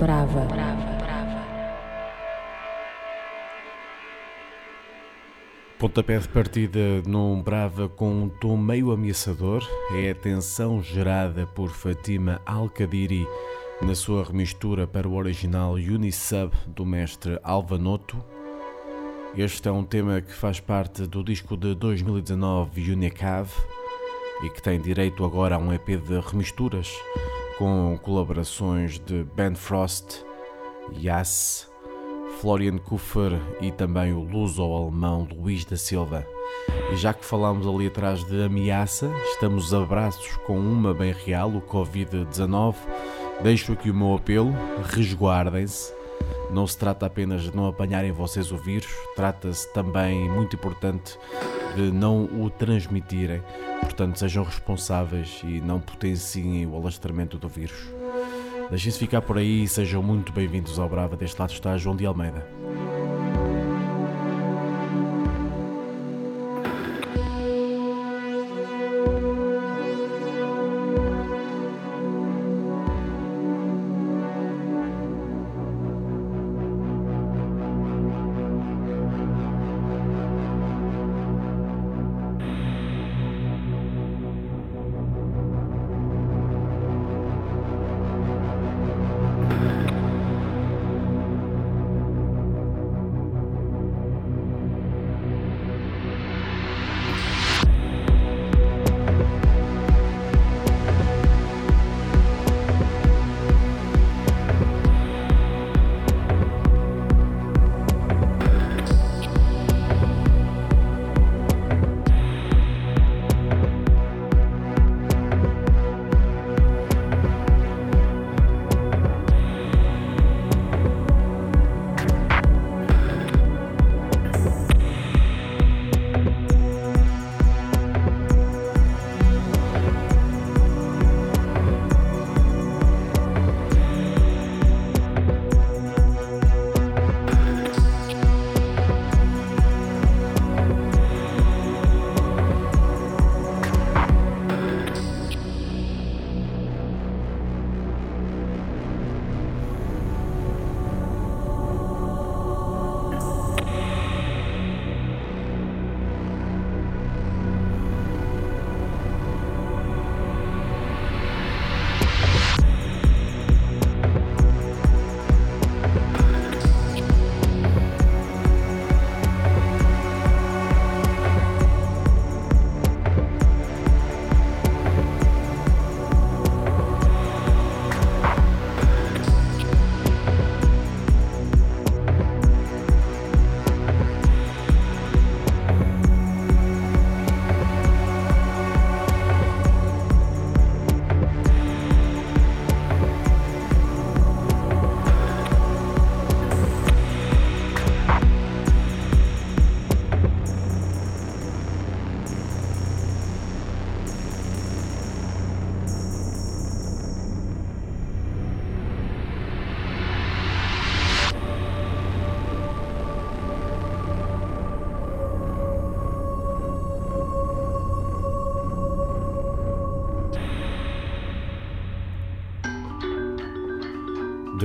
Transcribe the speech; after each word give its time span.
Brava. 0.00 0.48
Pontapé 5.78 6.18
de 6.18 6.28
partida 6.28 7.02
num 7.06 7.42
Brava 7.42 7.86
com 7.86 8.10
um 8.22 8.28
tom 8.30 8.56
meio 8.56 8.92
ameaçador 8.92 9.62
é 9.92 10.10
a 10.10 10.14
tensão 10.14 10.82
gerada 10.82 11.46
por 11.46 11.68
Fatima 11.68 12.40
Al-Kadiri 12.46 13.28
na 13.82 13.94
sua 13.94 14.24
remistura 14.24 14.86
para 14.86 15.06
o 15.06 15.16
original 15.16 15.74
Unisub 15.74 16.50
do 16.68 16.86
mestre 16.86 17.38
Alvanoto. 17.42 18.16
Este 19.36 19.68
é 19.68 19.72
um 19.72 19.84
tema 19.84 20.22
que 20.22 20.32
faz 20.32 20.60
parte 20.60 21.06
do 21.06 21.22
disco 21.22 21.58
de 21.58 21.74
2019 21.74 22.90
Unicave 22.90 23.52
e 24.42 24.48
que 24.48 24.62
tem 24.62 24.80
direito 24.80 25.26
agora 25.26 25.56
a 25.56 25.58
um 25.58 25.70
EP 25.70 25.88
de 25.88 26.18
remisturas 26.20 26.90
com 27.60 27.98
colaborações 28.02 28.98
de 28.98 29.22
Ben 29.36 29.54
Frost, 29.54 30.24
Yass, 30.96 31.70
Florian 32.40 32.78
Kuffer 32.78 33.38
e 33.60 33.70
também 33.70 34.14
o 34.14 34.20
luso-alemão 34.20 35.28
Luís 35.30 35.66
da 35.66 35.76
Silva. 35.76 36.26
E 36.90 36.96
já 36.96 37.12
que 37.12 37.22
falámos 37.22 37.66
ali 37.66 37.88
atrás 37.88 38.24
de 38.24 38.44
ameaça, 38.44 39.12
estamos 39.32 39.74
a 39.74 39.80
braços 39.80 40.38
com 40.46 40.58
uma 40.58 40.94
bem 40.94 41.12
real, 41.12 41.50
o 41.50 41.60
Covid-19. 41.60 42.76
Deixo 43.42 43.74
aqui 43.74 43.90
o 43.90 43.94
meu 43.94 44.14
apelo, 44.14 44.54
resguardem-se. 44.94 45.92
Não 46.50 46.66
se 46.66 46.78
trata 46.78 47.04
apenas 47.04 47.42
de 47.42 47.54
não 47.54 47.66
apanharem 47.66 48.10
vocês 48.10 48.50
o 48.50 48.56
vírus, 48.56 48.90
trata-se 49.14 49.70
também, 49.74 50.30
muito 50.30 50.56
importante, 50.56 51.18
não 51.92 52.24
o 52.24 52.50
transmitirem. 52.50 53.42
Portanto, 53.80 54.18
sejam 54.18 54.44
responsáveis 54.44 55.40
e 55.44 55.60
não 55.60 55.80
potenciem 55.80 56.66
o 56.66 56.76
alastramento 56.76 57.38
do 57.38 57.48
vírus. 57.48 57.88
Deixem-se 58.70 58.98
ficar 58.98 59.22
por 59.22 59.38
aí 59.38 59.64
e 59.64 59.68
sejam 59.68 60.02
muito 60.02 60.32
bem-vindos 60.32 60.78
ao 60.78 60.88
Brava. 60.88 61.16
Deste 61.16 61.38
lado 61.40 61.52
está 61.52 61.76
João 61.76 61.96
de 61.96 62.06
Almeida. 62.06 62.46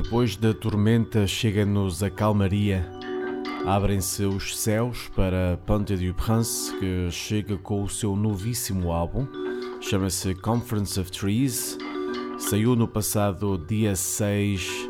Depois 0.06 0.36
da 0.36 0.54
tormenta 0.54 1.26
chega-nos 1.26 2.04
a 2.04 2.12
calmaria. 2.12 2.88
Abrem-se 3.66 4.24
os 4.24 4.56
céus 4.56 5.10
para 5.16 5.60
Ponte 5.66 5.96
du 5.96 6.14
Prince, 6.14 6.72
que 6.78 7.10
chega 7.10 7.58
com 7.58 7.82
o 7.82 7.90
seu 7.90 8.16
novíssimo 8.16 8.92
álbum. 8.92 9.26
Chama-se 9.82 10.36
Conference 10.36 11.00
of 11.00 11.12
Trees. 11.12 11.76
Saiu 12.38 12.76
no 12.76 12.88
passado 12.88 13.58
dia 13.58 13.96
6 13.96 14.88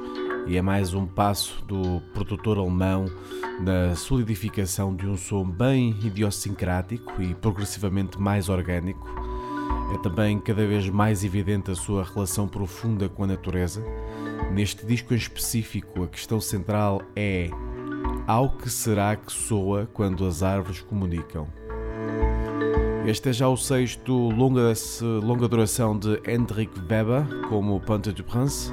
e 0.47 0.57
é 0.57 0.61
mais 0.61 0.93
um 0.93 1.07
passo 1.07 1.63
do 1.63 2.01
produtor 2.13 2.57
alemão 2.57 3.05
na 3.61 3.95
solidificação 3.95 4.93
de 4.93 5.07
um 5.07 5.15
som 5.15 5.49
bem 5.49 5.91
idiosincrático 6.03 7.21
e 7.21 7.33
progressivamente 7.33 8.19
mais 8.19 8.49
orgânico. 8.49 9.07
É 9.93 9.97
também 9.99 10.37
cada 10.39 10.67
vez 10.67 10.89
mais 10.89 11.23
evidente 11.23 11.71
a 11.71 11.75
sua 11.75 12.03
relação 12.03 12.49
profunda 12.49 13.07
com 13.07 13.23
a 13.23 13.27
natureza 13.27 13.81
Neste 14.51 14.85
disco 14.85 15.13
em 15.13 15.17
específico, 15.17 16.03
a 16.03 16.07
questão 16.07 16.39
central 16.39 17.01
é: 17.15 17.49
ao 18.27 18.49
que 18.49 18.69
será 18.69 19.15
que 19.15 19.31
soa 19.31 19.89
quando 19.93 20.25
as 20.25 20.41
árvores 20.43 20.81
comunicam? 20.81 21.47
Este 23.05 23.29
é 23.29 23.33
já 23.33 23.47
o 23.47 23.55
sexto 23.55 24.11
longa, 24.29 24.73
longa 25.21 25.47
duração 25.47 25.97
de 25.97 26.19
Hendrik 26.27 26.71
Weber, 26.89 27.23
como 27.49 27.79
Ponte 27.79 28.11
du 28.11 28.23
Prince, 28.23 28.71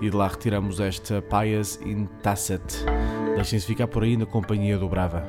e 0.00 0.10
de 0.10 0.16
lá 0.16 0.26
retiramos 0.26 0.80
esta 0.80 1.22
Pious 1.22 1.78
in 1.86 2.06
Tacet. 2.20 2.84
Deixem-se 3.36 3.66
ficar 3.66 3.86
por 3.86 4.02
aí 4.02 4.16
na 4.16 4.26
companhia 4.26 4.76
do 4.76 4.88
Brava. 4.88 5.22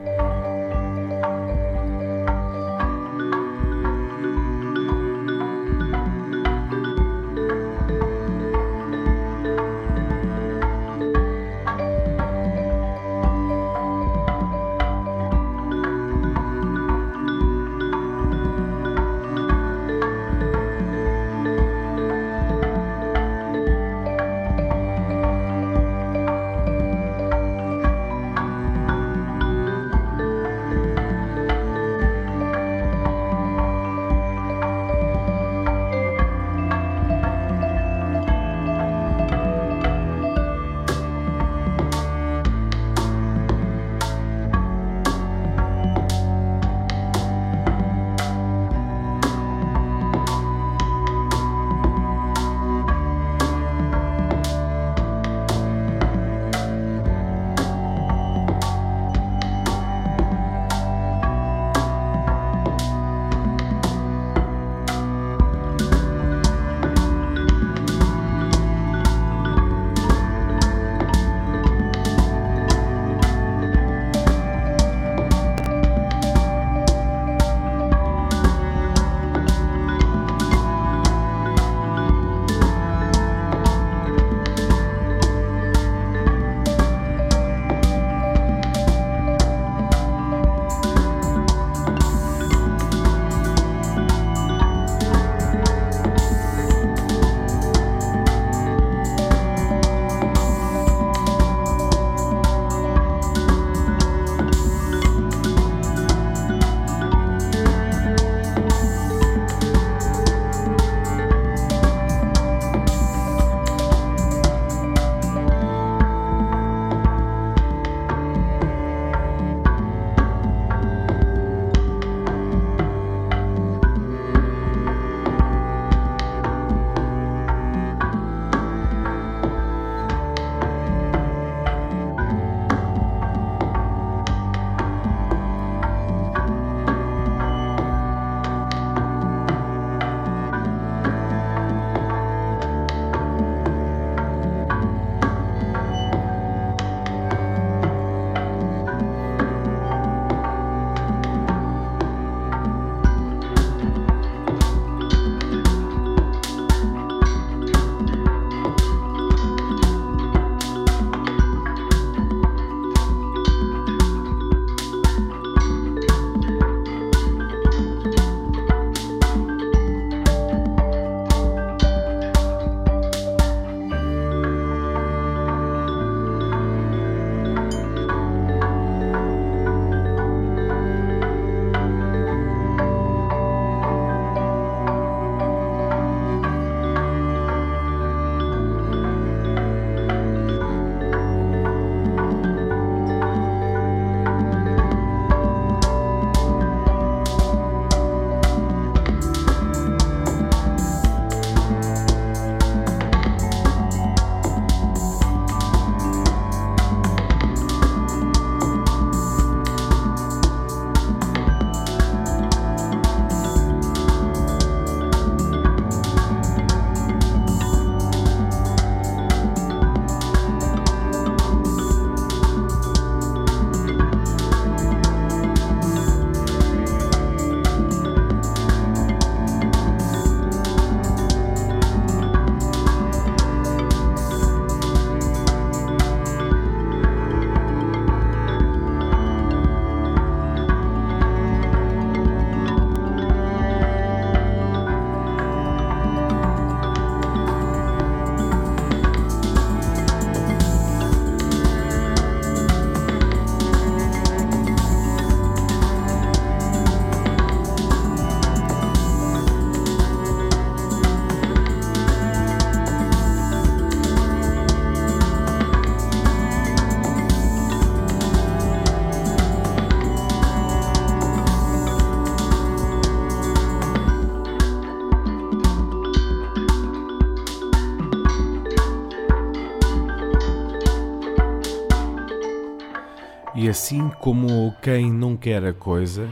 Quem 284.71 285.11
não 285.11 285.37
quer 285.37 285.63
a 285.63 285.73
coisa, 285.73 286.29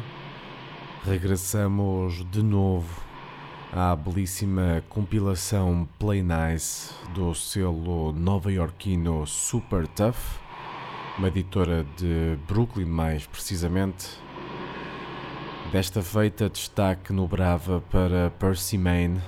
regressamos 1.05 2.25
de 2.29 2.43
novo 2.43 3.01
à 3.71 3.95
belíssima 3.95 4.83
compilação 4.89 5.87
Play 5.97 6.21
Nice 6.23 6.93
do 7.13 7.33
selo 7.33 8.11
nova-iorquino 8.11 9.25
Super 9.25 9.87
Tough, 9.87 10.15
uma 11.17 11.29
editora 11.29 11.85
de 11.95 12.37
Brooklyn 12.47 12.85
mais 12.85 13.25
precisamente. 13.25 14.07
Desta 15.71 16.01
feita 16.01 16.49
destaque 16.49 17.11
no 17.11 17.27
Brava 17.27 17.83
para 17.89 18.31
Percy 18.31 18.77
Main, 18.77 19.21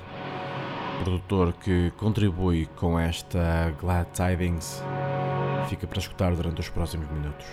produtor 1.03 1.53
que 1.53 1.91
contribui 1.97 2.67
com 2.75 2.99
esta 2.99 3.73
Glad 3.79 4.07
Tidings. 4.13 4.83
Fica 5.69 5.85
para 5.87 5.99
escutar 5.99 6.35
durante 6.35 6.61
os 6.61 6.69
próximos 6.69 7.09
minutos. 7.11 7.45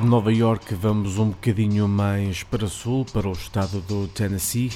De 0.00 0.06
Nova 0.06 0.32
York 0.32 0.76
vamos 0.76 1.18
um 1.18 1.30
bocadinho 1.30 1.88
mais 1.88 2.44
para 2.44 2.68
sul, 2.68 3.04
para 3.12 3.28
o 3.28 3.32
estado 3.32 3.80
do 3.80 4.06
Tennessee. 4.06 4.70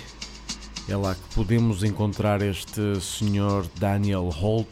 É 0.88 0.97
lá 0.97 1.14
que 1.14 1.35
podemos 1.35 1.85
encontrar 1.85 2.43
este 2.43 3.00
senhor 3.00 3.64
Daniel 3.79 4.29
Holt, 4.29 4.69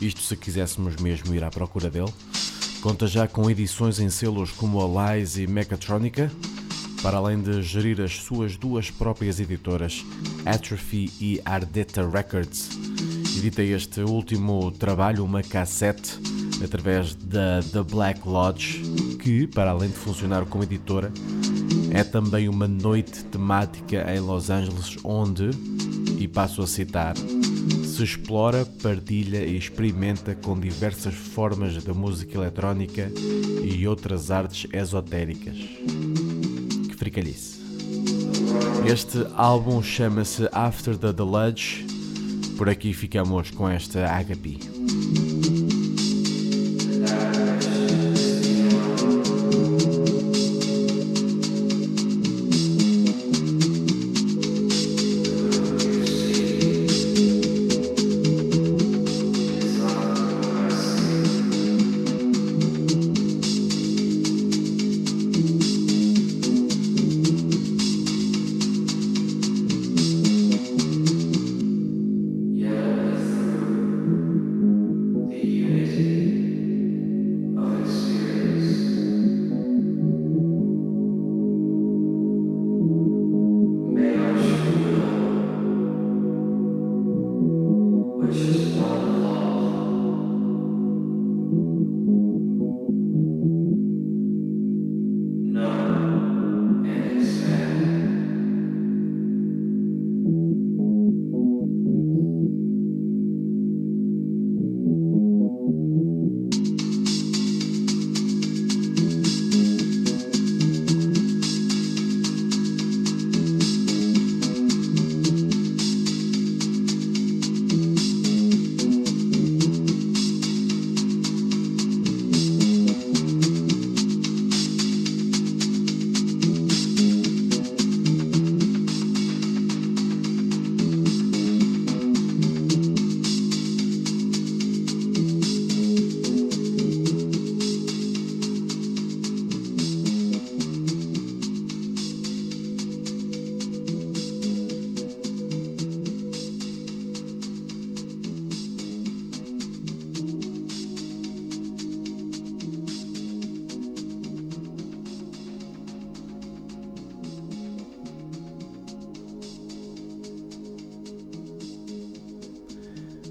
isto 0.00 0.20
se 0.20 0.36
quiséssemos 0.36 0.94
mesmo 0.96 1.34
ir 1.34 1.42
à 1.42 1.50
procura 1.50 1.90
dele. 1.90 2.12
Conta 2.80 3.08
já 3.08 3.26
com 3.26 3.50
edições 3.50 3.98
em 3.98 4.08
selos 4.08 4.52
como 4.52 4.80
a 4.80 5.16
Lies 5.16 5.36
e 5.36 5.48
Mechatronica, 5.48 6.30
para 7.02 7.16
além 7.16 7.42
de 7.42 7.60
gerir 7.60 8.00
as 8.00 8.18
suas 8.18 8.56
duas 8.56 8.92
próprias 8.92 9.40
editoras, 9.40 10.04
Atrophy 10.46 11.10
e 11.20 11.42
Ardetta 11.44 12.08
Records. 12.08 12.70
Edita 13.36 13.64
este 13.64 14.02
último 14.02 14.70
trabalho, 14.70 15.24
uma 15.24 15.42
cassete, 15.42 16.20
através 16.62 17.14
da 17.14 17.60
The 17.72 17.82
Black 17.82 18.26
Lodge, 18.26 18.82
que, 19.20 19.46
para 19.46 19.70
além 19.70 19.90
de 19.90 19.96
funcionar 19.96 20.44
como 20.46 20.64
editora, 20.64 21.12
é 21.90 22.04
também 22.04 22.48
uma 22.48 22.68
noite 22.68 23.24
temática 23.24 24.06
em 24.14 24.20
Los 24.20 24.50
Angeles 24.50 24.96
onde, 25.04 25.50
e 26.18 26.26
passo 26.26 26.62
a 26.62 26.66
citar, 26.66 27.14
se 27.16 28.02
explora, 28.02 28.64
partilha 28.82 29.44
e 29.44 29.56
experimenta 29.56 30.34
com 30.34 30.58
diversas 30.58 31.14
formas 31.14 31.82
da 31.82 31.92
música 31.92 32.36
eletrónica 32.36 33.10
e 33.62 33.86
outras 33.86 34.30
artes 34.30 34.68
esotéricas. 34.72 35.56
Que 36.88 36.96
fricalhice. 36.96 37.58
Este 38.86 39.26
álbum 39.34 39.82
chama-se 39.82 40.48
After 40.52 40.96
the 40.96 41.12
Deluge. 41.12 41.86
Por 42.56 42.68
aqui 42.68 42.92
ficamos 42.92 43.50
com 43.50 43.68
esta 43.68 44.06
Agape. 44.06 44.58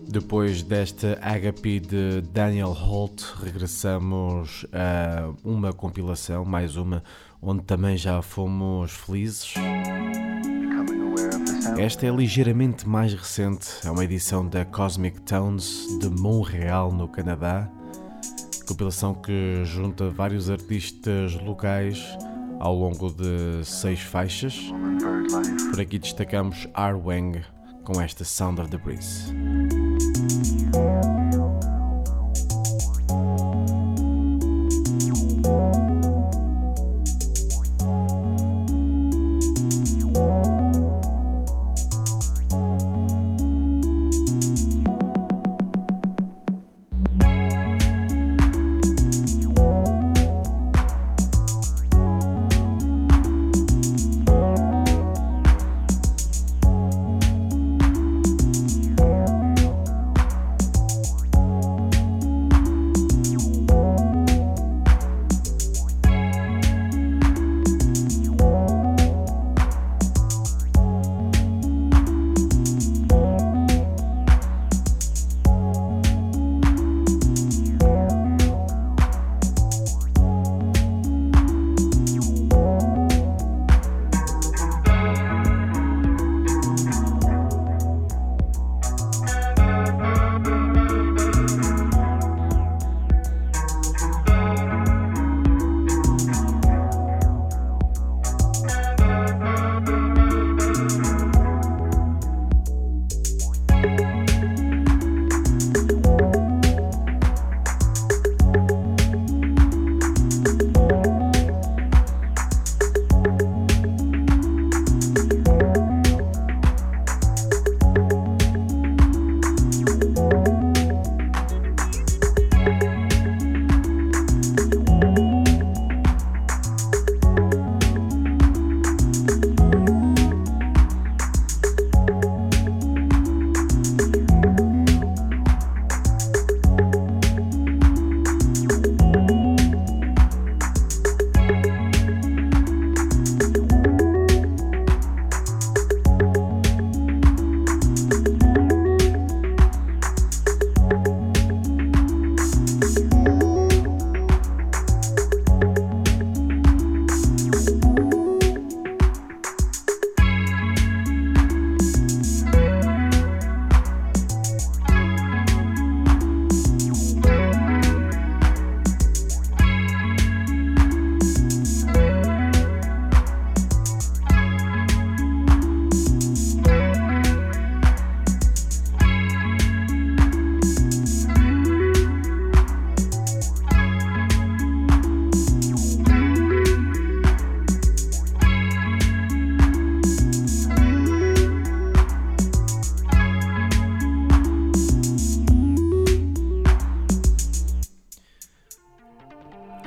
Depois 0.09 0.63
desta 0.63 1.19
HP 1.21 1.81
de 1.81 2.21
Daniel 2.31 2.71
Holt, 2.71 3.21
regressamos 3.43 4.65
a 4.71 5.33
uma 5.43 5.73
compilação, 5.73 6.45
mais 6.45 6.77
uma, 6.77 7.03
onde 7.41 7.63
também 7.63 7.97
já 7.97 8.21
fomos 8.21 8.93
felizes. 8.93 9.53
Esta 11.77 12.07
é 12.07 12.09
ligeiramente 12.09 12.87
mais 12.87 13.13
recente, 13.13 13.67
é 13.83 13.91
uma 13.91 14.03
edição 14.05 14.47
da 14.47 14.63
Cosmic 14.63 15.19
Tones 15.21 15.85
de 15.99 16.09
Montreal, 16.09 16.91
no 16.91 17.09
Canadá. 17.09 17.69
Compilação 18.65 19.13
que 19.13 19.61
junta 19.65 20.09
vários 20.09 20.49
artistas 20.49 21.33
locais 21.35 22.17
ao 22.59 22.73
longo 22.73 23.11
de 23.11 23.63
seis 23.65 23.99
faixas. 23.99 24.71
Por 25.69 25.81
aqui 25.81 25.99
destacamos 25.99 26.65
Arwang 26.73 27.43
com 27.83 28.01
esta 28.01 28.23
Sound 28.23 28.61
of 28.61 28.69
the 28.69 28.77
Breeze. 28.77 29.33
Thank 30.17 30.47
you 30.47 30.56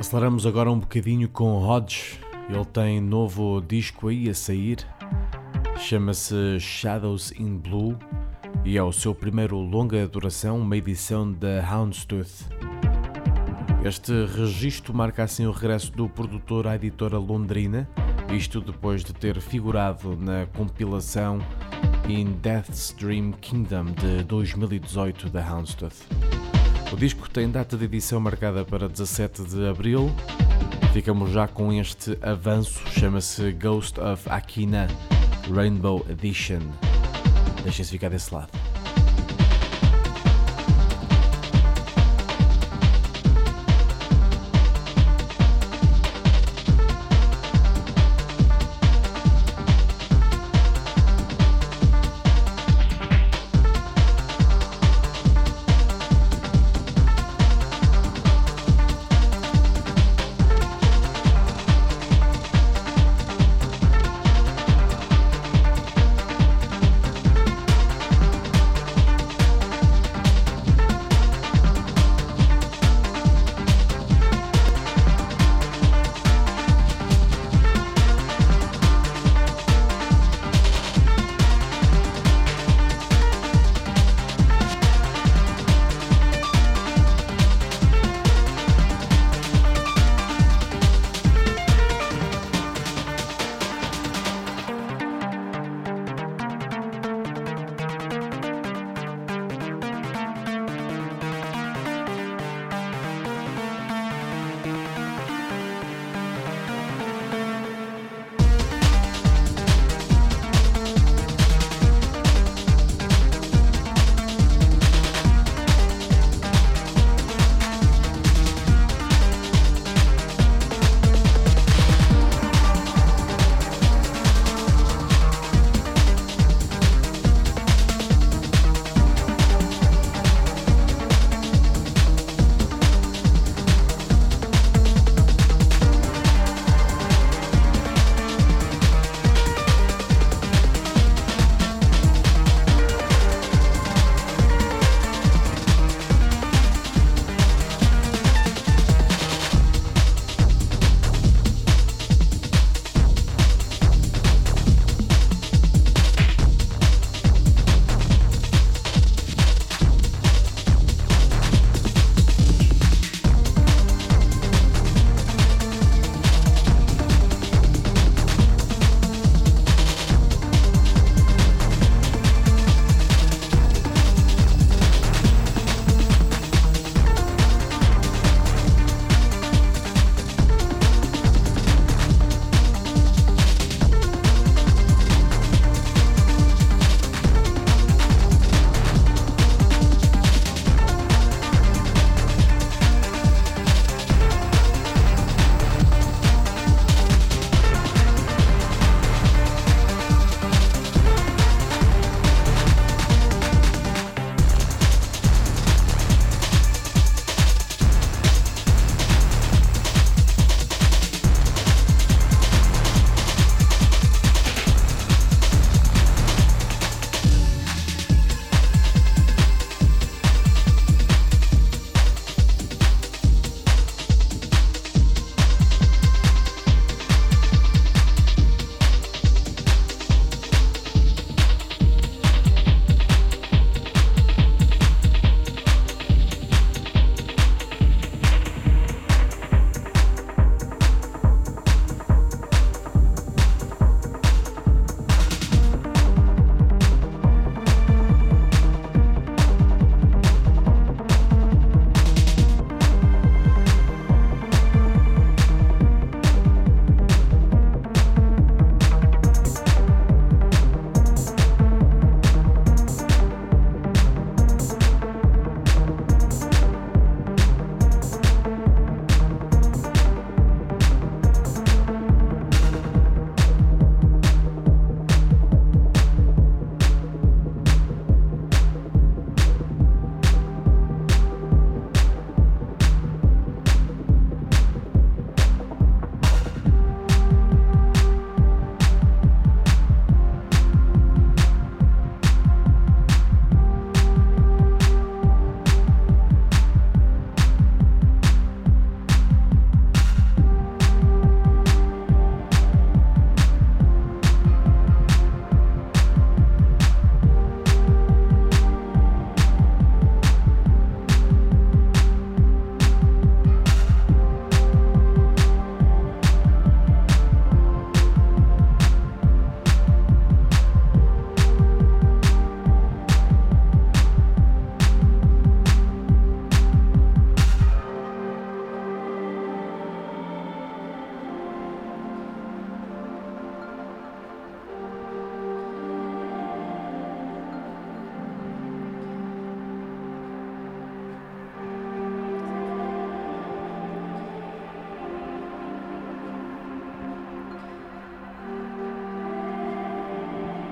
Aceleramos 0.01 0.47
agora 0.47 0.73
um 0.73 0.79
bocadinho 0.79 1.29
com 1.29 1.63
Hodge. 1.63 2.19
Ele 2.49 2.65
tem 2.65 3.03
novo 3.03 3.61
disco 3.61 4.09
aí 4.09 4.31
a 4.31 4.35
sair. 4.35 4.79
Chama-se 5.77 6.59
Shadows 6.59 7.33
in 7.39 7.59
Blue 7.59 7.99
e 8.65 8.79
é 8.79 8.83
o 8.83 8.93
seu 8.93 9.15
primeiro 9.15 9.59
longa 9.59 10.09
duração, 10.09 10.59
uma 10.59 10.75
edição 10.75 11.31
da 11.31 11.63
Houndstooth. 11.71 12.49
Este 13.85 14.25
registro 14.25 14.95
marca 14.95 15.23
assim 15.23 15.45
o 15.45 15.53
regresso 15.53 15.93
do 15.93 16.09
produtor 16.09 16.67
à 16.67 16.77
editora 16.77 17.19
londrina, 17.19 17.87
isto 18.33 18.63
depois 18.63 19.05
de 19.05 19.13
ter 19.13 19.39
figurado 19.39 20.17
na 20.17 20.47
compilação 20.57 21.41
in 22.09 22.39
Death's 22.41 22.97
Dream 22.99 23.33
Kingdom 23.33 23.93
de 23.93 24.25
2018 24.25 25.29
da 25.29 25.47
Houndstooth. 25.47 26.30
O 26.93 26.97
disco 26.97 27.31
tem 27.31 27.49
data 27.49 27.77
de 27.77 27.85
edição 27.85 28.21
marcada 28.21 28.65
para 28.65 28.89
17 28.89 29.45
de 29.45 29.69
abril. 29.69 30.11
Ficamos 30.93 31.31
já 31.31 31.47
com 31.47 31.73
este 31.73 32.19
avanço, 32.21 32.83
chama-se 32.91 33.53
Ghost 33.53 34.01
of 34.01 34.29
Akina 34.29 34.89
Rainbow 35.55 36.05
Edition. 36.11 36.61
Deixem-se 37.63 37.93
ficar 37.93 38.09
desse 38.09 38.35
lado. 38.35 38.60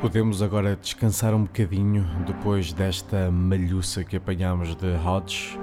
Podemos 0.09 0.41
agora 0.41 0.75
descansar 0.75 1.35
um 1.35 1.43
bocadinho 1.43 2.03
depois 2.27 2.73
desta 2.73 3.31
malhuça 3.31 4.03
que 4.03 4.17
apanhámos 4.17 4.75
de 4.75 4.87
Hodge 5.05 5.61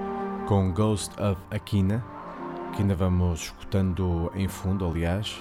com 0.47 0.71
Ghost 0.71 1.19
of 1.19 1.41
Aquina, 1.49 2.05
que 2.71 2.83
ainda 2.83 2.93
vamos 2.93 3.45
escutando 3.45 4.31
em 4.35 4.47
fundo, 4.47 4.85
aliás. 4.85 5.35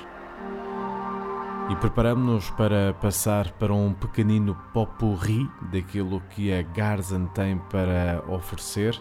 E 1.70 1.76
preparamos-nos 1.76 2.48
para 2.52 2.94
passar 2.94 3.52
para 3.52 3.74
um 3.74 3.92
pequenino 3.92 4.56
popurri 4.72 5.46
daquilo 5.70 6.22
que 6.30 6.50
a 6.50 6.62
Garzen 6.62 7.26
tem 7.34 7.58
para 7.58 8.24
oferecer. 8.26 8.98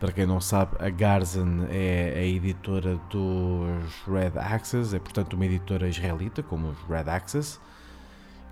Para 0.00 0.10
quem 0.10 0.26
não 0.26 0.40
sabe, 0.40 0.72
a 0.80 0.90
Garzen 0.90 1.64
é 1.70 2.12
a 2.16 2.24
editora 2.24 2.98
dos 3.08 4.02
Red 4.04 4.36
Access, 4.36 4.96
é 4.96 4.98
portanto 4.98 5.34
uma 5.34 5.46
editora 5.46 5.88
israelita, 5.88 6.42
como 6.42 6.70
os 6.70 6.78
Red 6.88 7.08
Access. 7.08 7.60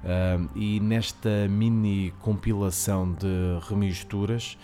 Uh, 0.05 0.49
e 0.55 0.79
nesta 0.81 1.49
mini 1.49 2.13
compilação 2.21 3.13
de 3.13 3.59
remisturas 3.69 4.57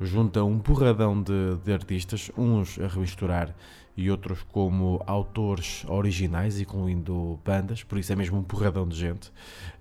junta 0.00 0.44
um 0.44 0.58
porradão 0.58 1.20
de, 1.20 1.56
de, 1.64 1.72
artistas, 1.72 2.30
uns 2.36 2.78
a 2.78 2.86
remisturar 2.86 3.54
e 3.96 4.10
outros 4.10 4.44
como 4.52 5.02
autores 5.06 5.84
originais, 5.88 6.60
incluindo 6.60 7.38
bandas, 7.44 7.82
por 7.82 7.98
isso 7.98 8.12
é 8.12 8.16
mesmo 8.16 8.38
um 8.38 8.44
porradão 8.44 8.86
de 8.86 8.96
gente. 8.96 9.32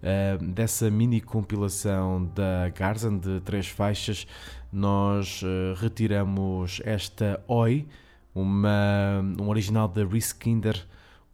Uh, 0.01 0.43
dessa 0.43 0.89
mini 0.89 1.21
compilação 1.21 2.25
da 2.33 2.69
Garzan 2.69 3.17
de 3.17 3.39
três 3.41 3.67
faixas, 3.67 4.25
nós 4.71 5.43
uh, 5.43 5.75
retiramos 5.79 6.81
esta 6.83 7.43
Oi, 7.47 7.87
uma, 8.33 9.21
um 9.39 9.49
original 9.49 9.87
da 9.87 10.03
Rhys 10.03 10.33
Kinder 10.33 10.83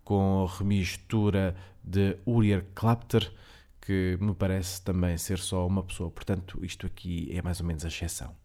com 0.04 0.46
remistura 0.46 1.56
de 1.82 2.18
Uriel 2.26 2.64
Klapter 2.76 3.32
que 3.86 4.18
me 4.22 4.34
parece 4.34 4.82
também 4.82 5.18
ser 5.18 5.40
só 5.40 5.68
uma 5.68 5.84
pessoa. 5.84 6.10
Portanto, 6.10 6.64
isto 6.64 6.88
aqui 6.88 7.30
é 7.36 7.42
mais 7.42 7.60
ou 7.60 7.66
menos 7.66 7.84
a 7.84 7.90
exceção. 7.90 8.36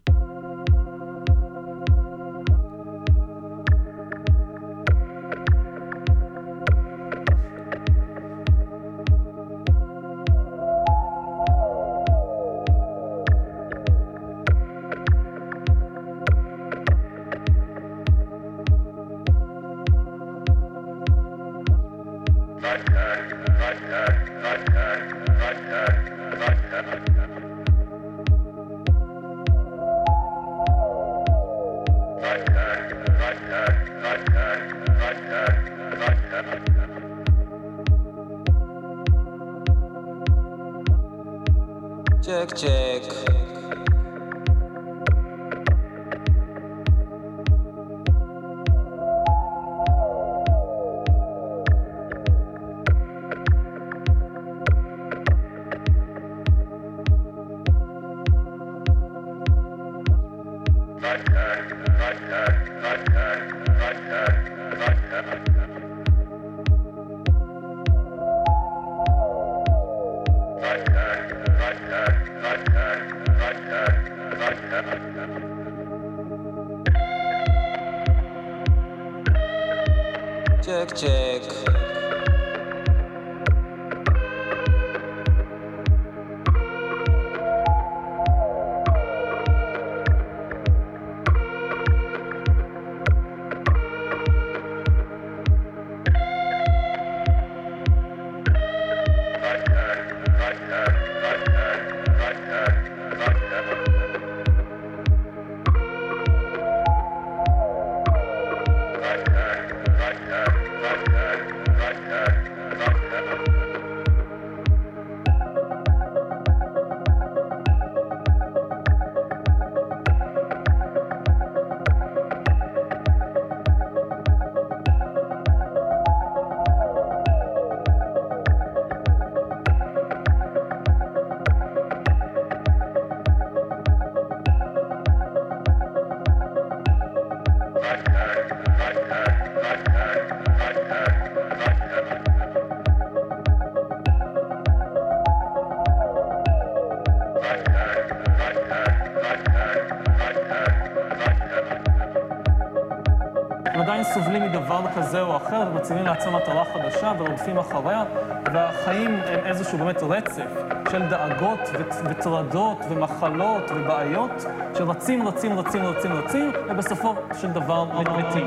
מציבים 155.78 156.04
לעצמם 156.04 156.36
מטרה 156.36 156.64
חדשה 156.64 157.12
ורודפים 157.18 157.58
אחריה, 157.58 158.04
והחיים 158.52 159.20
הם 159.26 159.46
איזשהו 159.46 159.78
באמת 159.78 160.02
רצף 160.02 160.50
של 160.90 161.02
דאגות 161.08 161.60
וטרדות 162.04 162.78
ומחלות 162.88 163.62
ובעיות, 163.70 164.44
שרצים, 164.78 165.28
רצים, 165.28 165.58
רצים, 165.58 165.84
רצים, 165.86 166.12
רצים, 166.12 166.52
ובסופו 166.68 167.14
של 167.40 167.50
דבר 167.50 167.84
מתים. 167.84 168.46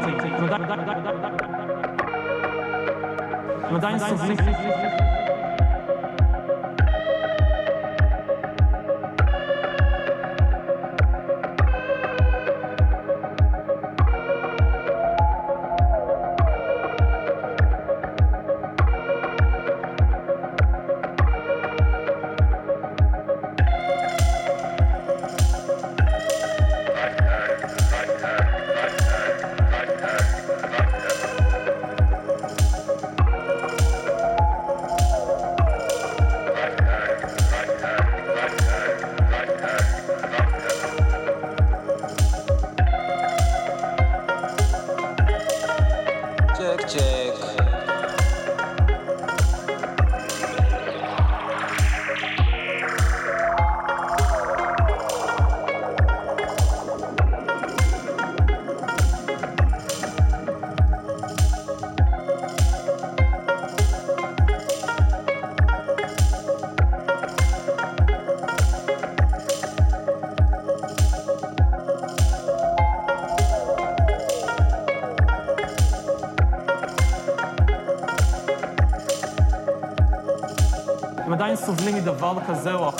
הם 3.63 3.75
עדיין 3.75 3.99
סובלים. 3.99 4.37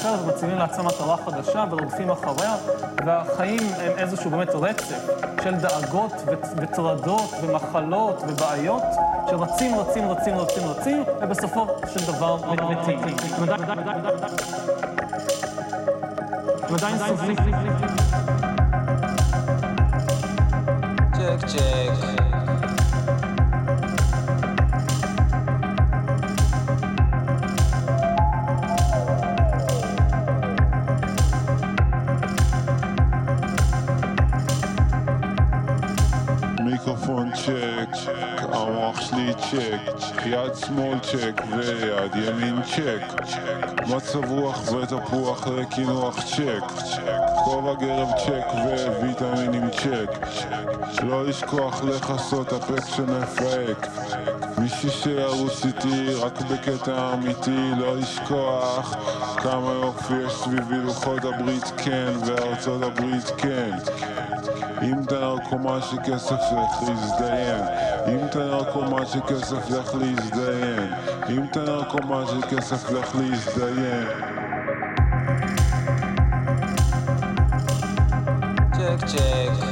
אחר 0.02 0.16
ומציבים 0.26 0.58
לעצמם 0.58 0.86
מטרה 0.86 1.18
חדשה 1.18 1.66
ורודפים 1.72 2.10
אחריה, 2.12 2.56
והחיים 3.06 3.60
הם 3.78 3.92
איזשהו 3.98 4.32
באמת 4.32 4.50
רצף 4.50 5.10
של 5.44 5.56
דאגות 5.56 6.12
וטרדות 6.56 7.30
ומחלות 7.42 8.24
ובעיות 8.28 8.84
שרצים, 9.30 9.76
רצים, 9.80 10.10
רצים, 10.10 10.38
רצים, 10.38 10.64
רצים, 10.64 11.04
ובסופו 11.22 11.68
של 11.94 12.12
דבר 12.12 12.36
מתים. 12.70 13.00
הם 16.68 16.76
עדיין 16.76 16.98
סובלים. 17.08 17.38
צ'ק 21.14 21.48
צ'ק 21.48 21.48
צ'ק, 21.48 22.21
יד 40.26 40.56
שמאל 40.56 41.00
צ'ק 41.00 41.42
ויד 41.50 42.16
ימין 42.16 42.62
צ'ק, 42.64 43.22
מצב 43.88 44.32
רוח 44.32 44.72
ותפוח 44.72 45.48
לקינוח 45.48 46.24
צ'ק, 46.24 46.82
כובע 47.44 47.74
גרב 47.74 48.10
צ'ק 48.18 48.46
וויטמינים 49.00 49.70
צ'ק, 49.70 50.28
לא 51.04 51.26
לשכוח 51.26 51.84
לכסות 51.84 52.54
אפק 52.54 52.88
שמפהק, 52.96 53.88
מישהי 54.58 54.90
שירוץ 54.90 55.66
איתי 55.66 56.14
רק 56.14 56.42
בקטע 56.42 57.14
אמיתי, 57.14 57.72
לא 57.78 57.98
לשכוח 57.98 58.96
כמה 59.38 59.72
יופי 59.72 60.14
יש 60.28 60.34
סביבי 60.34 60.76
לוחות 60.76 61.26
הברית 61.26 61.72
כן 61.78 62.12
וארצות 62.26 62.84
הברית 62.84 63.32
כן. 63.38 63.72
אם 64.82 65.04
אתה 65.04 65.20
נרקומן 65.20 65.80
שכסף 65.82 66.34
לך 66.34 66.90
להזדיין 66.90 67.91
אם 68.09 68.19
אתה 68.31 68.39
נרקומן 68.39 69.07
שכסף 69.07 69.71
לך 69.71 69.95
להזדיין 69.95 70.93
אם 71.29 71.45
אתה 71.51 71.61
נרקומן 71.61 72.25
שכסף 72.27 72.91
לך 72.91 73.17
להזדיין 73.17 74.07
צ'ק 78.73 79.07
צ'ק 79.07 79.67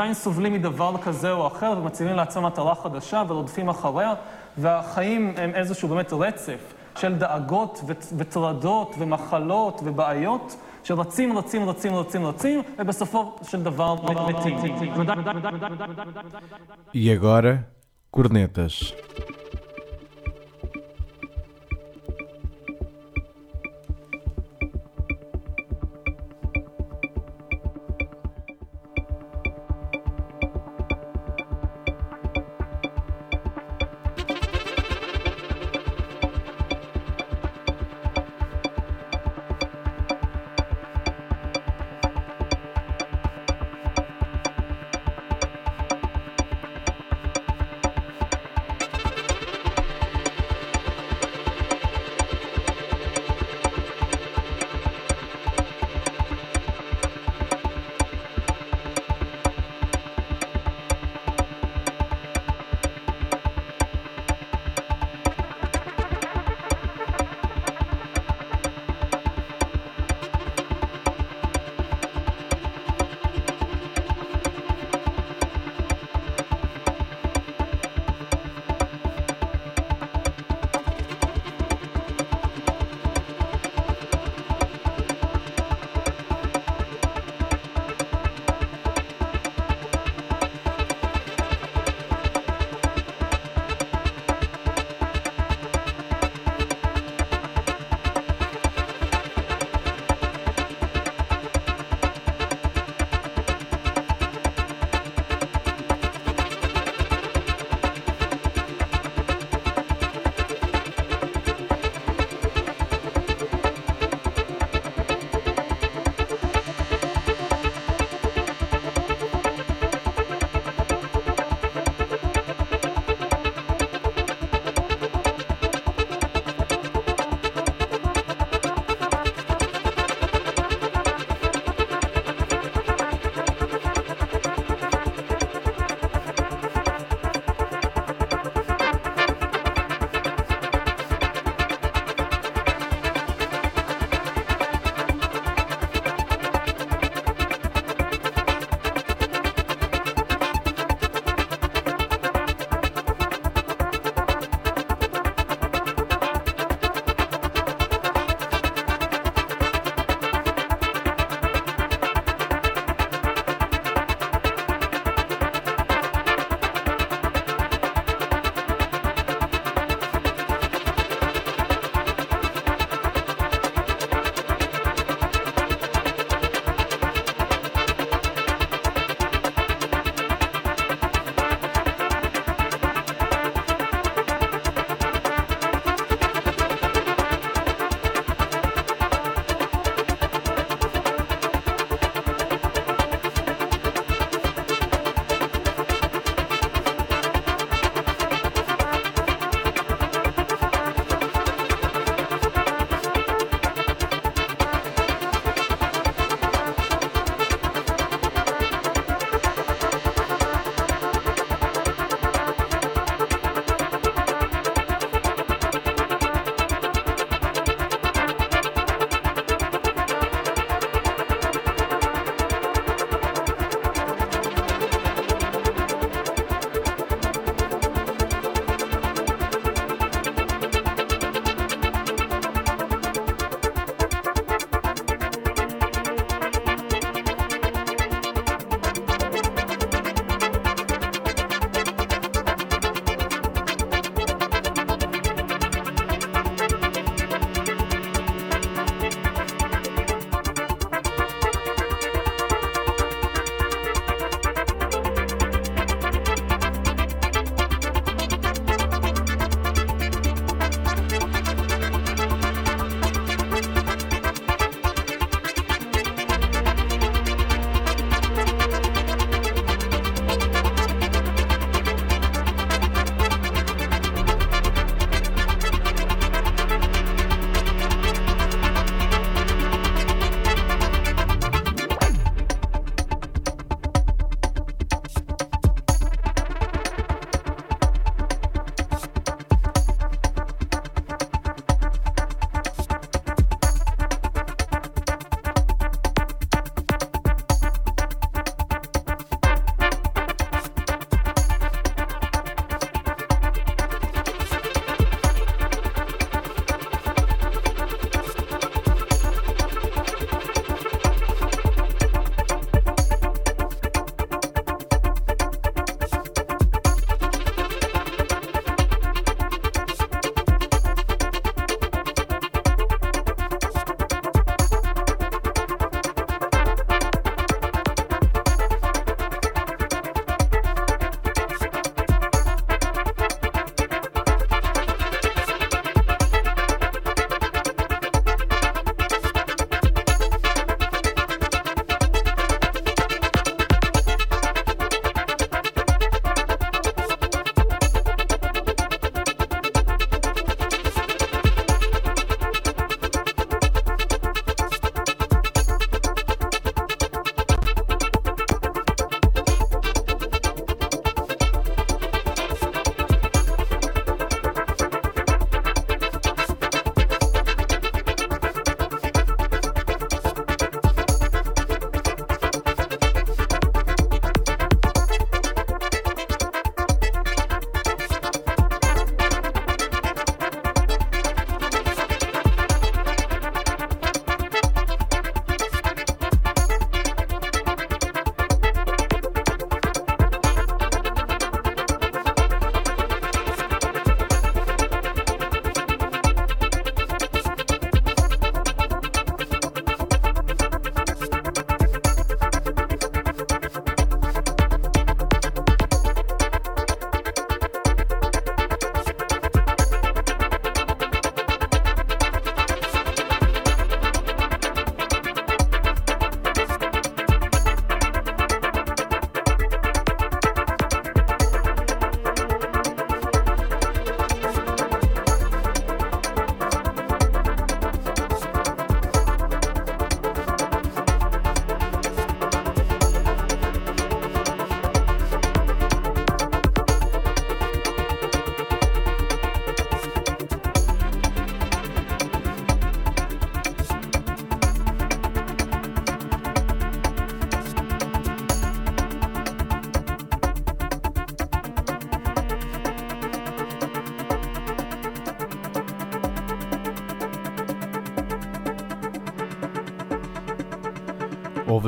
עדיין 0.00 0.14
סובלים 0.14 0.52
מדבר 0.52 0.94
כזה 1.02 1.32
או 1.32 1.46
אחר 1.46 1.74
ומציבים 1.78 2.16
לעצמם 2.16 2.46
מטרה 2.46 2.74
חדשה 2.74 3.22
ורודפים 3.28 3.68
אחריה, 3.68 4.14
והחיים 4.56 5.32
הם 5.36 5.50
איזשהו 5.54 5.88
באמת 5.88 6.12
רצף 6.12 6.74
של 6.96 7.14
דאגות 7.14 7.80
וטרדות 8.16 8.94
ומחלות 8.98 9.80
ובעיות 9.84 10.56
שרצים, 10.84 11.38
רצים, 11.38 11.68
רצים, 11.68 11.94
רצים, 11.94 12.26
רצים, 12.26 12.62
ובסופו 12.78 13.36
של 13.42 13.62
דבר 13.62 13.94
מתים. 14.28 14.58
E 16.94 17.10
agora, 17.16 17.52
cornetas. 18.16 18.74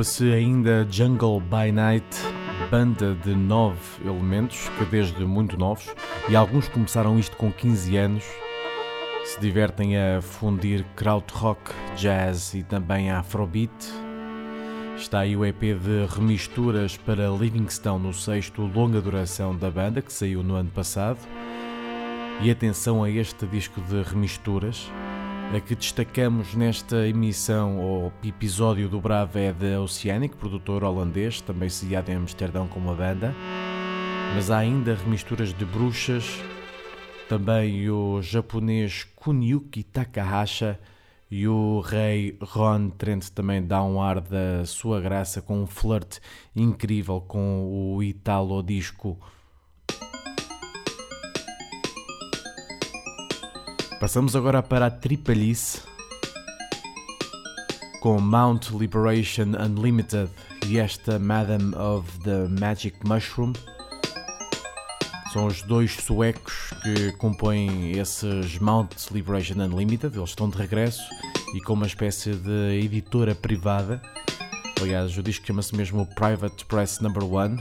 Ouve-se 0.03 0.33
ainda 0.33 0.85
Jungle 0.91 1.39
by 1.39 1.71
Night, 1.71 2.05
banda 2.69 3.15
de 3.23 3.33
nove 3.33 3.79
elementos 4.03 4.67
que 4.77 4.83
desde 4.83 5.23
muito 5.23 5.57
novos, 5.57 5.87
e 6.27 6.35
alguns 6.35 6.67
começaram 6.67 7.17
isto 7.17 7.37
com 7.37 7.49
15 7.49 7.95
anos, 7.95 8.25
se 9.23 9.39
divertem 9.39 9.97
a 9.97 10.21
fundir 10.21 10.85
krautrock, 10.97 11.71
jazz 11.95 12.53
e 12.53 12.63
também 12.63 13.11
afrobeat. 13.11 13.71
Está 14.97 15.19
aí 15.19 15.37
o 15.37 15.45
EP 15.45 15.61
de 15.61 16.05
remisturas 16.13 16.97
para 16.97 17.29
Livingstone, 17.29 18.03
no 18.03 18.13
sexto 18.13 18.61
longa 18.63 18.99
duração 18.99 19.55
da 19.55 19.71
banda, 19.71 20.01
que 20.01 20.11
saiu 20.11 20.43
no 20.43 20.55
ano 20.55 20.69
passado. 20.69 21.19
E 22.41 22.51
atenção 22.51 23.05
a 23.05 23.09
este 23.09 23.45
disco 23.45 23.79
de 23.79 24.01
remisturas 24.01 24.91
a 25.55 25.59
que 25.59 25.75
destacamos 25.75 26.55
nesta 26.55 27.07
emissão 27.07 27.79
ou 27.79 28.13
episódio 28.23 28.89
do 28.89 28.99
Bravo 28.99 29.37
é 29.37 29.53
da 29.53 29.81
Oceanic, 29.81 30.35
produtor 30.35 30.83
holandês, 30.83 31.41
também 31.41 31.69
sediado 31.69 32.09
em 32.09 32.15
Amsterdão 32.15 32.67
com 32.67 32.79
uma 32.79 32.95
banda. 32.95 33.35
Mas 34.33 34.49
há 34.49 34.59
ainda 34.59 34.95
remisturas 34.95 35.53
de 35.53 35.63
bruxas, 35.63 36.41
também 37.29 37.87
o 37.89 38.19
japonês 38.21 39.03
Kunyuki 39.15 39.83
Takahashi 39.83 40.75
e 41.29 41.47
o 41.47 41.81
rei 41.81 42.35
Ron 42.41 42.89
Trent 42.89 43.29
também 43.29 43.61
dá 43.61 43.83
um 43.83 44.01
ar 44.01 44.21
da 44.21 44.65
sua 44.65 44.99
graça 44.99 45.41
com 45.41 45.61
um 45.61 45.67
flirt 45.67 46.17
incrível 46.55 47.21
com 47.21 47.93
o 47.95 48.01
italo 48.01 48.63
disco 48.63 49.19
Passamos 54.03 54.35
agora 54.35 54.61
para 54.61 54.87
a 54.87 54.91
Tripalice 54.91 55.79
com 58.01 58.19
Mount 58.19 58.71
Liberation 58.71 59.53
Unlimited 59.57 60.29
e 60.67 60.77
esta 60.77 61.17
Madam 61.17 61.71
of 61.73 62.19
the 62.19 62.49
Magic 62.59 62.97
Mushroom. 63.07 63.53
São 65.31 65.45
os 65.45 65.61
dois 65.61 65.95
suecos 65.95 66.73
que 66.83 67.13
compõem 67.13 67.97
esses 67.97 68.59
Mount 68.59 68.91
Liberation 69.09 69.55
Unlimited. 69.61 70.17
Eles 70.17 70.31
estão 70.31 70.49
de 70.49 70.57
regresso 70.57 71.01
e 71.55 71.61
com 71.61 71.71
uma 71.71 71.87
espécie 71.87 72.33
de 72.33 72.83
editora 72.83 73.33
privada. 73.33 74.01
Aliás, 74.81 75.17
o 75.17 75.23
disco 75.23 75.47
chama-se 75.47 75.73
mesmo 75.77 76.05
Private 76.07 76.65
Press 76.65 76.99
Number 76.99 77.23
One. 77.23 77.57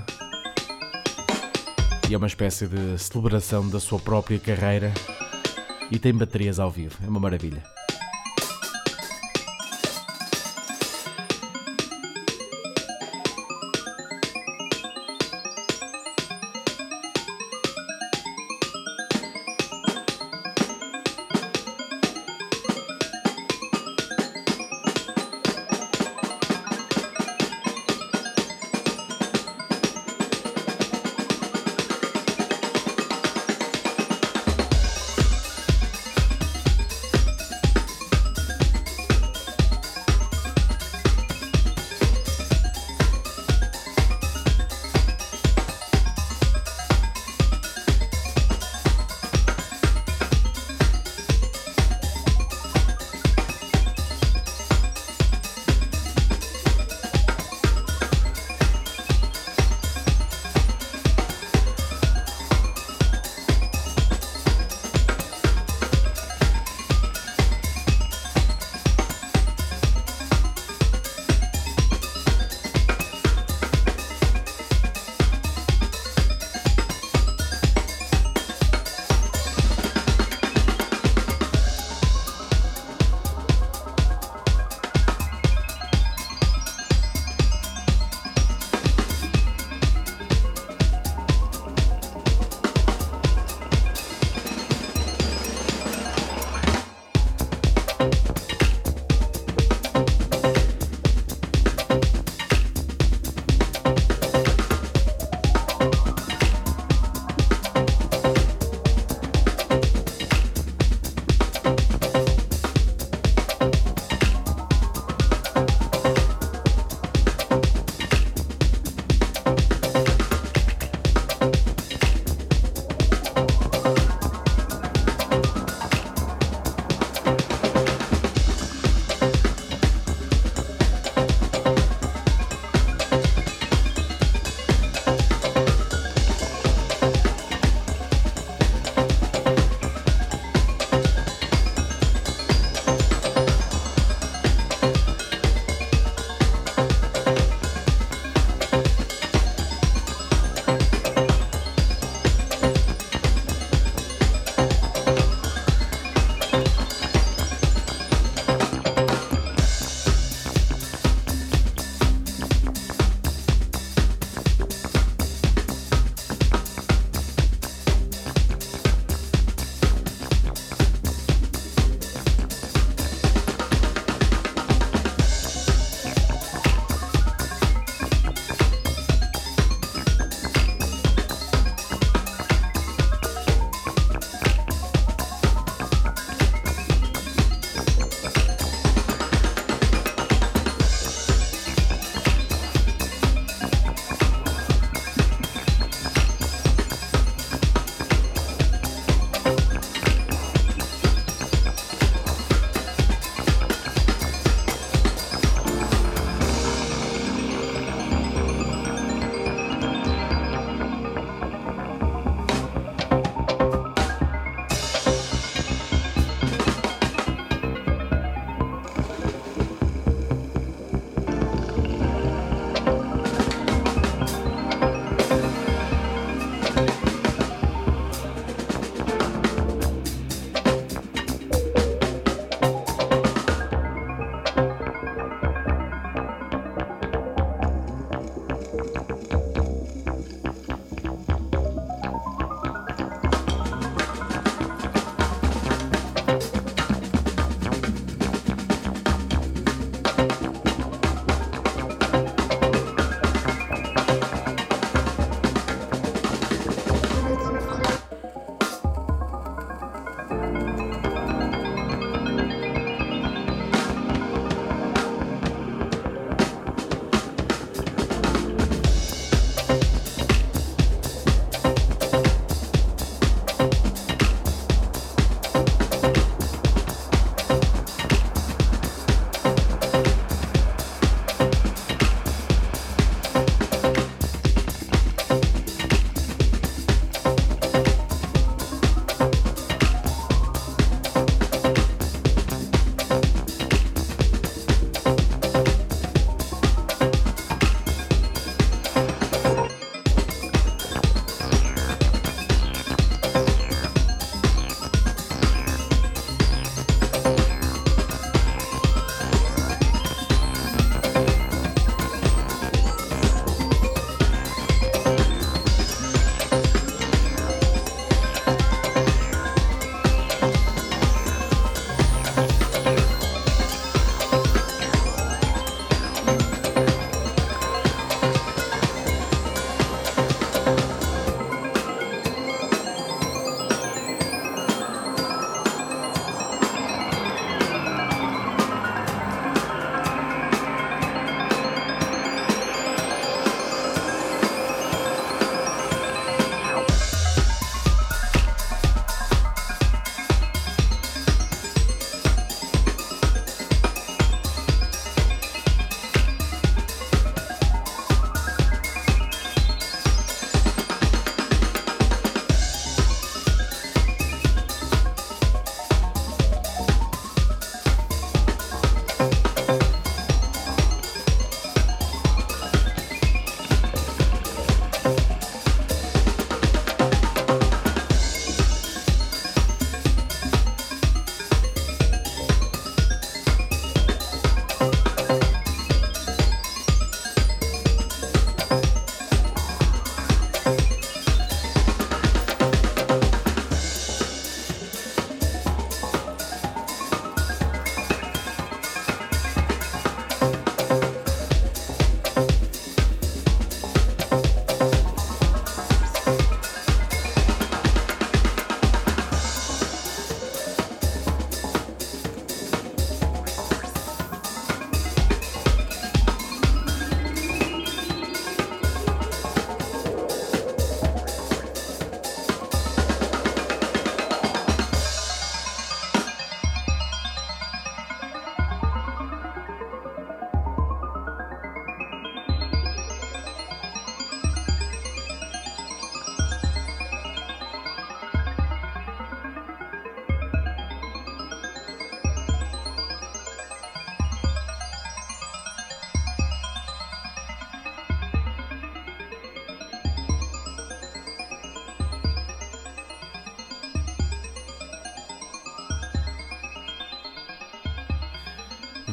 E 2.11 2.15
é 2.15 2.19
uma 2.19 2.27
espécie 2.27 2.67
de 2.67 2.99
celebração 2.99 3.69
da 3.69 3.79
sua 3.79 4.01
própria 4.01 4.41
carreira 4.41 4.93
e 5.93 5.99
tem 5.99 6.15
baterias 6.15 6.59
ao 6.59 6.71
vivo. 6.71 6.97
É 7.05 7.09
uma 7.09 7.21
maravilha. 7.21 7.63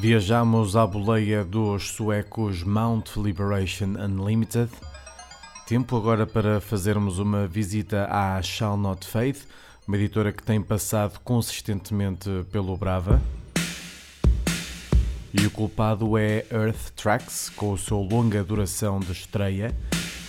Viajamos 0.10 0.76
à 0.76 0.88
boleia 0.88 1.46
dos 1.46 1.92
suecos 1.92 2.64
Mount 2.64 3.16
Liberation 3.16 3.90
Unlimited. 3.90 4.72
Tempo 5.68 5.96
agora 5.96 6.26
para 6.26 6.60
fazermos 6.60 7.20
uma 7.20 7.46
visita 7.46 8.08
à 8.10 8.42
Shall 8.42 8.76
Not 8.76 9.06
Fade, 9.06 9.38
uma 9.88 9.96
editora 9.98 10.32
que 10.32 10.42
tem 10.42 10.64
passado 10.64 11.20
consistentemente 11.20 12.28
pelo 12.52 12.76
Brava. 12.76 13.22
E 15.32 15.46
o 15.46 15.52
culpado 15.52 16.18
é 16.18 16.44
Earth 16.52 16.90
Tracks, 16.96 17.52
com 17.52 17.74
o 17.74 17.78
seu 17.78 18.00
longa 18.00 18.44
duração 18.44 19.00
de 19.00 19.12
estreia, 19.12 19.78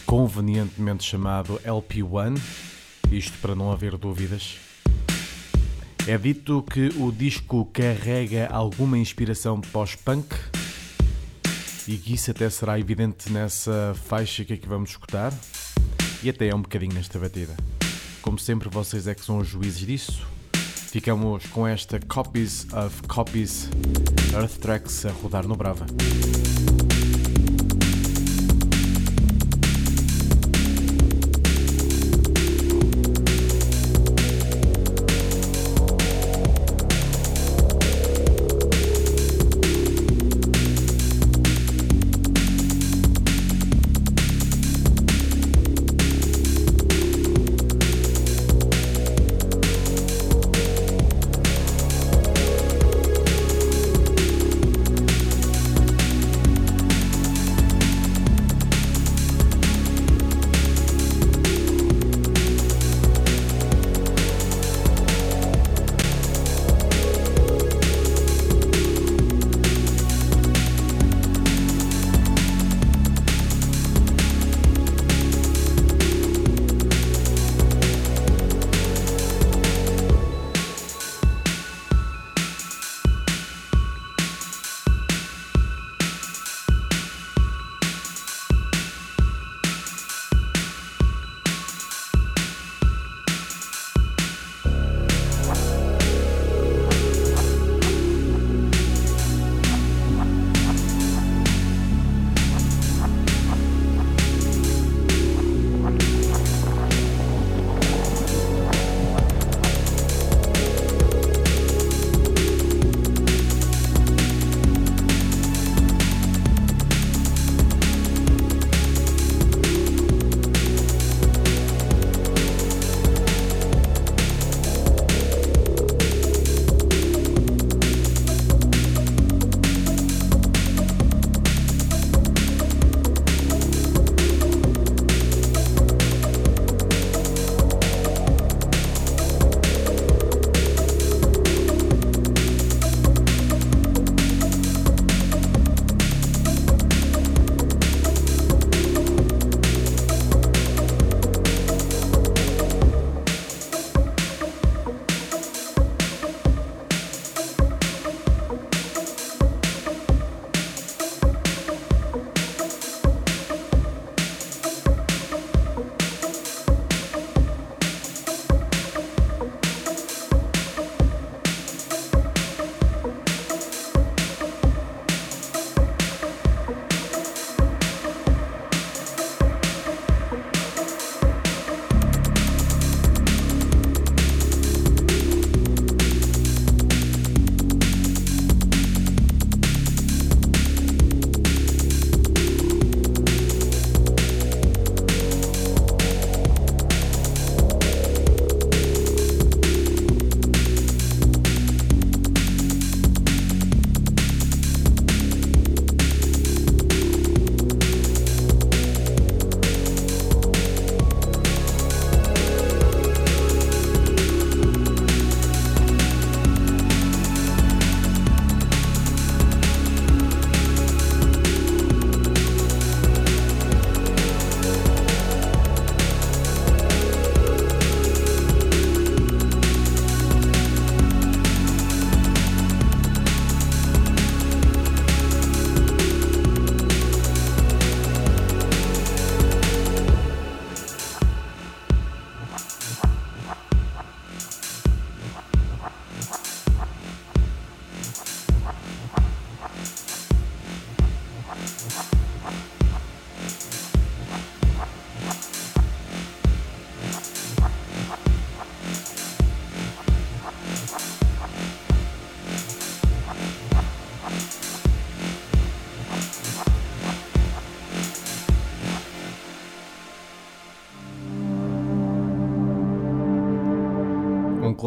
convenientemente 0.05 1.05
chamado 1.05 1.59
LP1, 1.65 2.39
isto 3.11 3.39
para 3.39 3.55
não 3.55 3.73
haver 3.73 3.97
dúvidas. 3.97 4.59
É 6.11 6.19
dito 6.19 6.65
que 6.65 6.89
o 6.97 7.13
disco 7.13 7.67
carrega 7.67 8.49
alguma 8.49 8.99
inspiração 8.99 9.61
pós-punk 9.61 10.35
e 11.87 11.97
que 11.97 12.15
isso 12.15 12.33
até 12.33 12.51
será 12.51 12.81
evidente 12.81 13.31
nessa 13.31 13.95
faixa 13.95 14.45
que 14.45 14.55
aqui 14.55 14.67
vamos 14.67 14.91
escutar 14.91 15.33
e 16.21 16.29
até 16.29 16.49
é 16.49 16.55
um 16.55 16.63
bocadinho 16.63 16.95
nesta 16.95 17.17
batida. 17.17 17.55
Como 18.21 18.41
sempre, 18.41 18.69
vocês 18.69 19.07
é 19.07 19.15
que 19.15 19.25
são 19.25 19.39
os 19.39 19.47
juízes 19.47 19.87
disso. 19.87 20.27
Ficamos 20.53 21.47
com 21.47 21.65
esta 21.65 22.01
Copies 22.01 22.67
of 22.73 23.03
Copies 23.07 23.71
Earth 24.35 24.59
Tracks 24.59 25.07
a 25.07 25.13
rodar 25.13 25.47
no 25.47 25.55
Brava. 25.55 25.87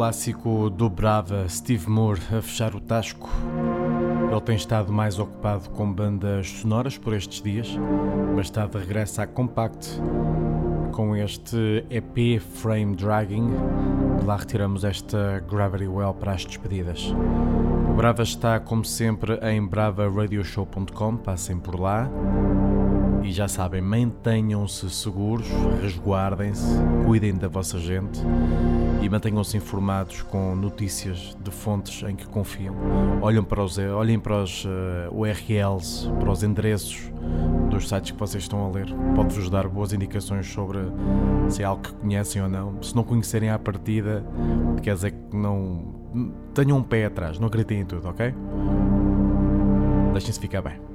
Clássico 0.04 0.68
dobrava 0.68 1.48
Steve 1.48 1.88
Moore 1.88 2.20
a 2.30 2.42
fechar 2.42 2.74
o 2.74 2.80
tasco. 2.80 3.26
Ele 4.30 4.40
tem 4.42 4.54
estado 4.54 4.92
mais 4.92 5.18
ocupado 5.18 5.70
com 5.70 5.90
bandas 5.90 6.46
sonoras 6.46 6.98
por 6.98 7.14
estes 7.14 7.40
dias, 7.40 7.74
mas 8.36 8.48
está 8.48 8.66
de 8.66 8.76
regresso 8.76 9.22
à 9.22 9.26
Compact 9.26 9.98
com 10.92 11.16
este 11.16 11.86
EP 11.88 12.38
Frame 12.38 12.94
Dragging. 12.94 13.48
De 14.20 14.26
lá 14.26 14.36
retiramos 14.36 14.84
esta 14.84 15.42
Gravity 15.50 15.88
Well 15.88 16.12
para 16.12 16.32
as 16.32 16.44
despedidas. 16.44 17.10
O 17.88 17.94
Brava 17.94 18.24
está, 18.24 18.60
como 18.60 18.84
sempre, 18.84 19.38
em 19.42 19.66
bravaradioshow.com. 19.66 21.16
Passem 21.16 21.56
por 21.56 21.80
lá. 21.80 22.10
E 23.24 23.32
já 23.32 23.48
sabem, 23.48 23.80
mantenham-se 23.80 24.88
seguros, 24.90 25.48
resguardem-se, 25.80 26.76
cuidem 27.06 27.34
da 27.34 27.48
vossa 27.48 27.78
gente 27.78 28.20
e 29.00 29.08
mantenham-se 29.08 29.56
informados 29.56 30.20
com 30.20 30.54
notícias 30.54 31.34
de 31.42 31.50
fontes 31.50 32.06
em 32.06 32.14
que 32.14 32.26
confiam. 32.26 32.76
Olhem 33.22 33.42
para 33.42 33.64
os, 33.64 33.78
olhem 33.78 34.20
para 34.20 34.42
os 34.42 34.66
uh, 34.66 34.68
eh, 34.68 35.08
URLs, 35.10 36.10
para 36.20 36.30
os 36.30 36.42
endereços 36.42 37.10
dos 37.70 37.88
sites 37.88 38.10
que 38.10 38.18
vocês 38.18 38.42
estão 38.42 38.66
a 38.66 38.70
ler. 38.70 38.94
Pode-vos 39.16 39.48
dar 39.48 39.68
boas 39.68 39.94
indicações 39.94 40.46
sobre 40.46 40.80
se 41.48 41.62
é 41.62 41.64
algo 41.64 41.82
que 41.82 41.94
conhecem 41.94 42.42
ou 42.42 42.48
não. 42.48 42.82
Se 42.82 42.94
não 42.94 43.02
conhecerem 43.02 43.48
à 43.48 43.58
partida, 43.58 44.22
quer 44.82 44.94
dizer 44.94 45.12
que 45.12 45.34
não. 45.34 45.94
Tenham 46.52 46.76
um 46.76 46.82
pé 46.82 47.06
atrás, 47.06 47.38
não 47.38 47.48
acreditem 47.48 47.80
em 47.80 47.86
tudo, 47.86 48.06
ok? 48.06 48.34
Deixem-se 50.12 50.38
ficar 50.38 50.60
bem. 50.60 50.93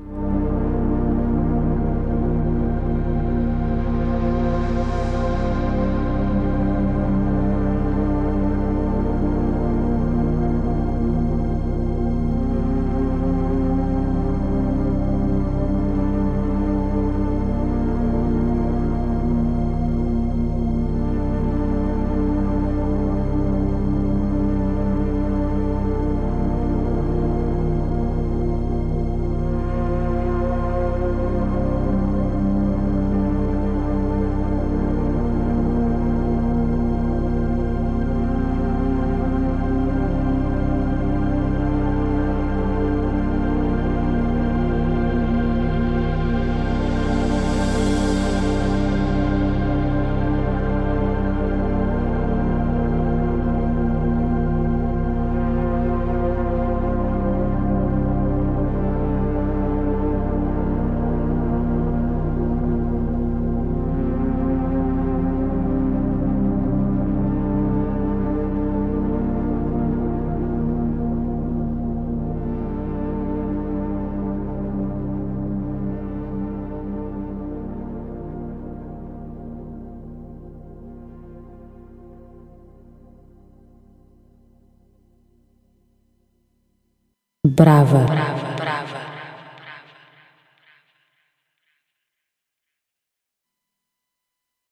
Brava. 87.89 88.05
Brava. 88.05 88.28